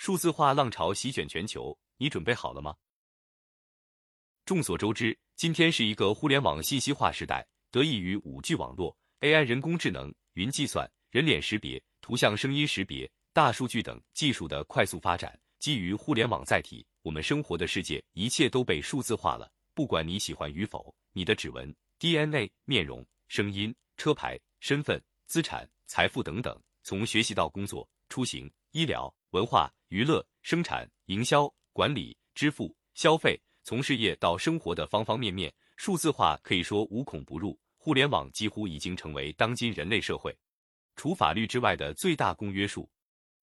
[0.00, 2.74] 数字化浪潮席卷全球，你准备好了吗？
[4.46, 19.52] 众所周知，今天是一个互联网信息化时代，得益于五 G 网络、AI 人工智能、云计算、人脸识别、图像声音识别、大数据等技术的快速发展，基于互联网载体，我们生活的世界一切都被数字化了。
[19.74, 29.14] 不管你喜欢与否，你的指纹、DNA、面容、声音、车牌、身份、资产、财富等等，从学习到工作、出行、医疗。
[29.30, 37.56] 文化、娱乐、生产、营销、管理、支付、消费，从事业到生活的方方面面，数字化可以说无孔不入。
[37.76, 40.36] 互联网几乎已经成为当今人类社会
[40.96, 42.90] 除法律之外的最大公约数。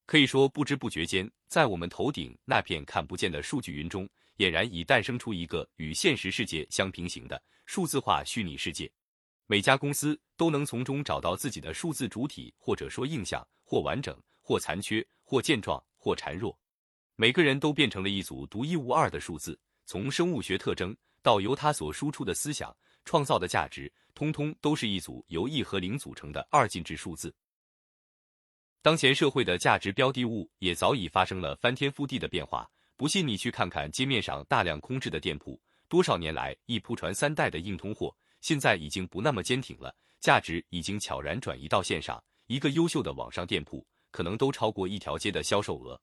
[0.05, 8.91] 可以说，不知不觉间，在我们头顶那片看不见的数据云中，俨然已诞生出一个与现实世界相平行的数字化虚拟世界。
[9.47, 15.05] 每家公司都能从中找到自己的数字主体，或者说印象，或完整，或残缺。
[15.29, 16.57] 或健壮，或孱弱，
[17.17, 19.59] 每个人都变成了一组独一无二的数字。
[19.85, 27.35] 从生物学特征到由他所输出的思想创造的价值，通通都是一组由一和零组成的二进制数字。
[28.81, 32.65] 当前社会的价值标的物也早已发生了翻天覆地的变化。
[32.95, 42.23] 不信你去看看街面上大量空置的店铺，多少年来一铺传三代的硬通货，现在已经不那么坚挺了，价值已经悄然转移到线上。
[42.45, 43.85] 一个优秀的网上店铺。
[44.17, 46.01] 可能都超过一条街的销售额，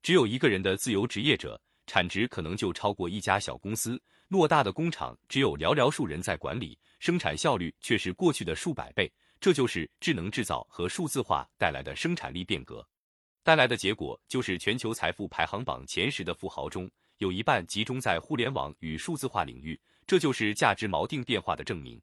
[0.00, 4.02] 只有一个人的自由职业者，产值可能就超过一家小公司。
[4.30, 9.12] 偌大的工厂只有寥寥数人在管理，生产效率却是过去的数百倍。
[9.40, 12.82] 这就是智能制造和数字化带来的生产力变革，
[13.42, 22.00] 带来的结果就是全球财富排行榜前十的富豪中有一半集中在互联网与数字化领域，这就是价值锚定变化的证明。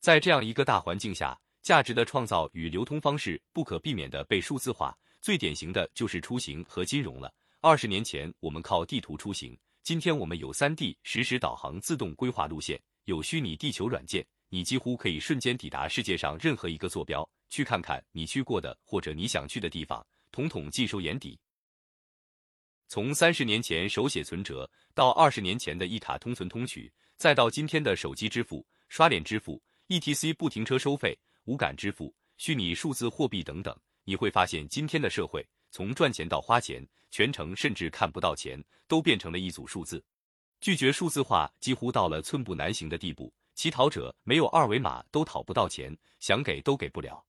[0.00, 1.40] 在这样一个大环境下。
[1.62, 7.32] 价值的创造与流通方式不可避免的被数字化，最典型的就是出行和金融了。
[7.60, 21.38] 二十年前我们靠地图出行，今天我们有三 D 实时导航、自动规划路线，有虚拟地球软件，你几乎可以瞬间抵达世界上任何一个坐标，去看看你去过的或者你想去的地方，统统尽收眼底。
[22.88, 31.16] 从三十年前手写存折，到二十年前的一卡通存通取，再到今天的手机支付、刷脸支付、ETC 不停车收费。
[31.50, 40.00] 无感支付、虚拟数字货币等等，你会发现，今天的社会从赚钱到花钱，全程甚至看不到钱，都变成了一组数字。
[40.60, 47.26] 拒绝数字化几乎到了寸步难行的地步，乞讨者没有二维码都讨不到钱，想给都给不了。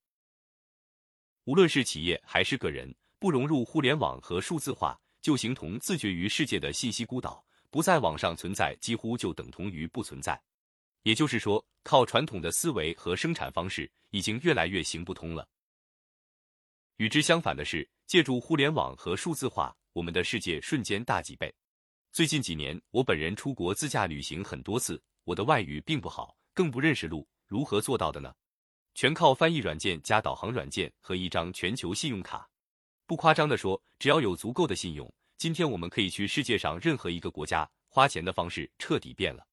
[1.46, 10.40] 无论是企业还是个人，不融入互联网和数字化，就形同自绝于世界的信息孤岛，不在网上存在，几乎就等同于不存在。
[11.04, 15.48] 也就是说，靠传统的思维和生产方式已经越来越行不通了。
[16.98, 21.54] 与之相反的是，借助互联网和数字化，我们的世界瞬间大几倍。
[22.12, 28.34] 最近几年，我本人出国自驾旅行很多次，我的外语并不好，更不认识路，如何做到的呢？
[28.94, 32.48] 全靠翻译软件加导航软件和一张全球信用卡。
[33.08, 39.48] 不夸张的说，只要有足够的信用，今天我们可以去世界上任何一个国家，花钱的方式彻底变了。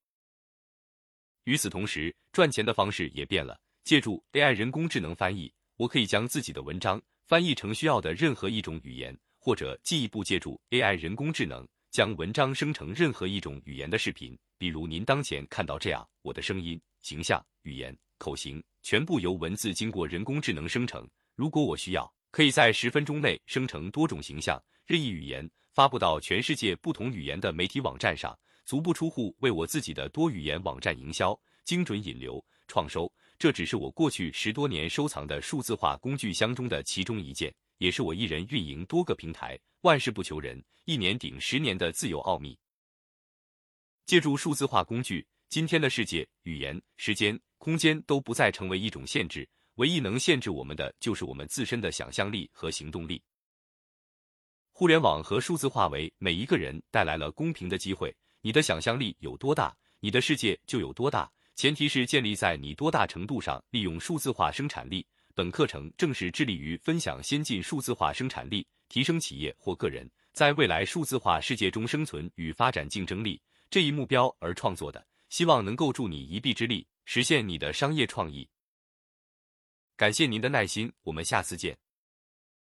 [1.49, 3.59] 与此同时，赚钱的方式也变了。
[3.83, 14.39] 借助 AI 人工智能翻译，我可以将自己的文章翻译成需要的任何一种语言，或者进一步借助 AI 人工智能将文章生成任何一种语言的视频。
[14.59, 21.09] 比如您当前看到这样，我的声音、形象、语言、口型全部由文字经过人工智能生成。
[21.35, 28.39] 如果我需要，可以在十分钟内生成多种形象、任意语言，发布到全世界不同语言的媒体网站上。
[28.69, 31.35] 足不出户为我自己的多语言网站营销，
[31.65, 42.59] 精准引流创收，这只是我过去十多年收藏的数字化工具箱中的其中一件，也是我一人运营多个平台，万事不求人，一年顶十年的自由奥秘。
[44.05, 53.23] 借助数字化工具，今天的世界，语言、时间、空间都不再成为一种限制，唯一能限制我们的，就是我们自身的想象力和行动力。
[54.73, 58.15] 互联网和数字化为每一个人带来了公平的机会。
[58.49, 61.31] 你的想象力有多大，你的世界就有多大。
[61.55, 65.07] 前提是建立在你多大程度上利用数字化生产力。
[65.35, 78.49] 本课程正是致力于分享先进数字化生产力，提升企业或个人在未来数字化世界中生存与发展竞争力这一目标而创作的，希望能够助你一臂之力，实现你的商业创意。
[79.95, 81.77] 感谢您的耐心，我们下次见。